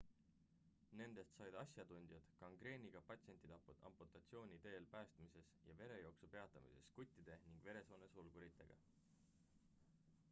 [0.99, 8.83] nendest said asjatundjad gangreeniga patsientide amputatsiooni teel päästmises ja verejooksu peatamises žguttide ning veresoone sulguritega